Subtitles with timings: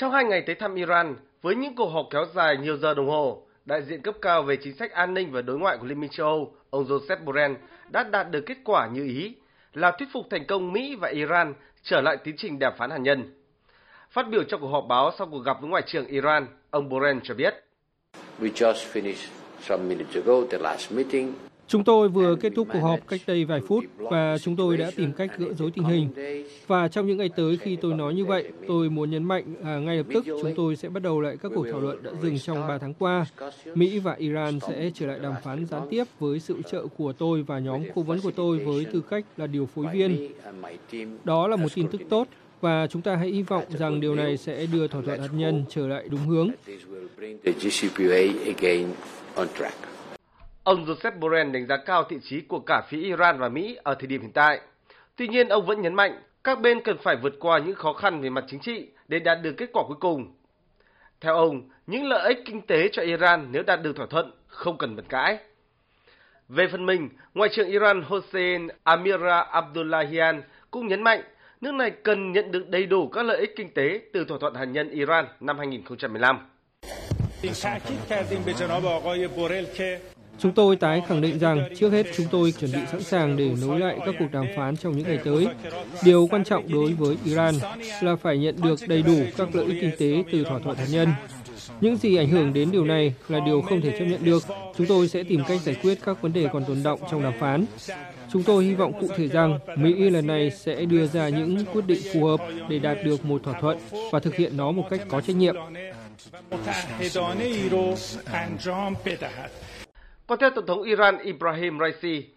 [0.00, 3.08] Trong hai ngày tới thăm Iran, với những cuộc họp kéo dài nhiều giờ đồng
[3.08, 6.00] hồ, đại diện cấp cao về chính sách an ninh và đối ngoại của Liên
[6.00, 7.54] minh châu Âu, ông Joseph Borrell
[7.88, 9.34] đã đạt được kết quả như ý,
[9.74, 12.98] là thuyết phục thành công Mỹ và Iran trở lại tiến trình đàm phán hạt
[12.98, 13.34] nhân.
[14.10, 17.18] Phát biểu trong cuộc họp báo sau cuộc gặp với Ngoại trưởng Iran, ông Borrell
[17.22, 17.54] cho biết.
[18.40, 19.28] We just finished
[19.60, 21.34] some minutes ago the last meeting
[21.68, 24.90] Chúng tôi vừa kết thúc cuộc họp cách đây vài phút và chúng tôi đã
[24.96, 26.08] tìm cách gỡ rối tình hình.
[26.66, 29.78] Và trong những ngày tới khi tôi nói như vậy, tôi muốn nhấn mạnh à,
[29.78, 32.38] ngay lập tức chúng tôi sẽ bắt đầu lại các cuộc thảo luận đã dừng
[32.38, 33.26] trong 3 tháng qua.
[33.74, 37.42] Mỹ và Iran sẽ trở lại đàm phán gián tiếp với sự trợ của tôi
[37.42, 40.28] và nhóm cố vấn của tôi với tư cách là điều phối viên.
[41.24, 42.28] Đó là một tin tức tốt
[42.60, 45.64] và chúng ta hãy hy vọng rằng điều này sẽ đưa thỏa thuận hạt nhân
[45.68, 46.50] trở lại đúng hướng.
[50.68, 53.94] Ông Joseph Borrell đánh giá cao thiện trí của cả phía Iran và Mỹ ở
[53.94, 54.60] thời điểm hiện tại.
[55.16, 58.20] Tuy nhiên, ông vẫn nhấn mạnh các bên cần phải vượt qua những khó khăn
[58.20, 60.34] về mặt chính trị để đạt được kết quả cuối cùng.
[61.20, 64.78] Theo ông, những lợi ích kinh tế cho Iran nếu đạt được thỏa thuận không
[64.78, 65.38] cần bận cãi.
[66.48, 71.22] Về phần mình, Ngoại trưởng Iran Hossein Amira Abdullahian cũng nhấn mạnh
[71.60, 74.54] nước này cần nhận được đầy đủ các lợi ích kinh tế từ thỏa thuận
[74.54, 76.50] hạt nhân Iran năm 2015.
[80.40, 83.50] Chúng tôi tái khẳng định rằng trước hết chúng tôi chuẩn bị sẵn sàng để
[83.60, 85.46] nối lại các cuộc đàm phán trong những ngày tới.
[86.04, 87.54] Điều quan trọng đối với Iran
[88.02, 90.86] là phải nhận được đầy đủ các lợi ích kinh tế từ thỏa thuận hạt
[90.90, 91.08] nhân.
[91.80, 94.42] Những gì ảnh hưởng đến điều này là điều không thể chấp nhận được.
[94.76, 97.32] Chúng tôi sẽ tìm cách giải quyết các vấn đề còn tồn động trong đàm
[97.40, 97.64] phán.
[98.32, 101.86] Chúng tôi hy vọng cụ thể rằng Mỹ lần này sẽ đưa ra những quyết
[101.86, 103.78] định phù hợp để đạt được một thỏa thuận
[104.12, 105.54] và thực hiện nó một cách có trách nhiệm.
[110.28, 112.28] Còn theo Tổng thống Iran Ibrahim Raisi,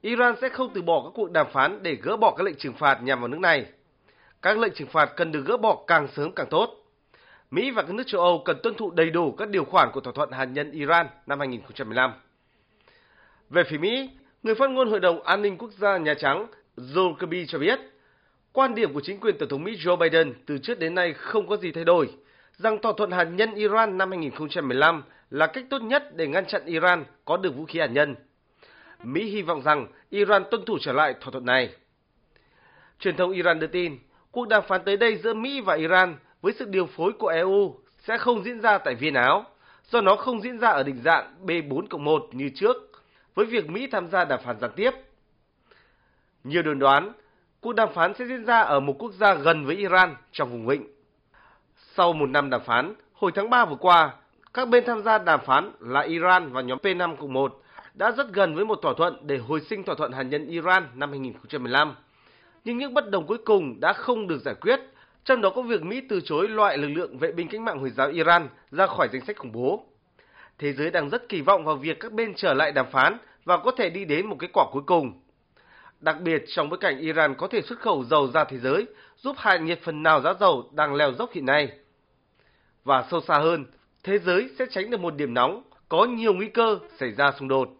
[0.00, 2.72] Iran sẽ không từ bỏ các cuộc đàm phán để gỡ bỏ các lệnh trừng
[2.72, 3.66] phạt nhằm vào nước này.
[4.42, 6.70] Các lệnh trừng phạt cần được gỡ bỏ càng sớm càng tốt.
[7.50, 10.00] Mỹ và các nước châu Âu cần tuân thủ đầy đủ các điều khoản của
[10.00, 12.12] thỏa thuận hạt nhân Iran năm 2015.
[13.50, 14.10] Về phía Mỹ,
[14.42, 17.80] người phát ngôn Hội đồng An ninh Quốc gia Nhà Trắng John Kirby cho biết,
[18.52, 21.48] quan điểm của chính quyền Tổng thống Mỹ Joe Biden từ trước đến nay không
[21.48, 22.08] có gì thay đổi,
[22.56, 26.64] rằng thỏa thuận hạt nhân Iran năm 2015 là cách tốt nhất để ngăn chặn
[26.64, 28.14] Iran có được vũ khí hạt nhân.
[29.02, 31.74] Mỹ hy vọng rằng Iran tuân thủ trở lại thỏa thuận này.
[32.98, 33.98] Truyền thông Iran đưa tin,
[34.30, 37.74] cuộc đàm phán tới đây giữa Mỹ và Iran với sự điều phối của EU
[37.98, 39.44] sẽ không diễn ra tại Viên Áo,
[39.84, 42.76] do nó không diễn ra ở định dạng B4 cộng 1 như trước,
[43.34, 44.90] với việc Mỹ tham gia đàm phán gián tiếp.
[46.44, 47.12] Nhiều đồn đoán,
[47.60, 50.66] cuộc đàm phán sẽ diễn ra ở một quốc gia gần với Iran trong vùng
[50.66, 50.86] vịnh.
[51.76, 54.14] Sau một năm đàm phán, hồi tháng 3 vừa qua,
[54.56, 57.60] các bên tham gia đàm phán là Iran và nhóm P5 cùng 1
[57.94, 60.86] đã rất gần với một thỏa thuận để hồi sinh thỏa thuận hạt nhân Iran
[60.94, 61.94] năm 2015.
[62.64, 64.80] Nhưng những bất đồng cuối cùng đã không được giải quyết,
[65.24, 67.90] trong đó có việc Mỹ từ chối loại lực lượng vệ binh cách mạng Hồi
[67.90, 69.84] giáo Iran ra khỏi danh sách khủng bố.
[70.58, 73.56] Thế giới đang rất kỳ vọng vào việc các bên trở lại đàm phán và
[73.56, 75.20] có thể đi đến một kết quả cuối cùng.
[76.00, 78.86] Đặc biệt trong bối cảnh Iran có thể xuất khẩu dầu ra thế giới,
[79.16, 81.70] giúp hạ nhiệt phần nào giá dầu đang leo dốc hiện nay.
[82.84, 83.64] Và sâu xa hơn,
[84.06, 87.48] thế giới sẽ tránh được một điểm nóng, có nhiều nguy cơ xảy ra xung
[87.48, 87.76] đột.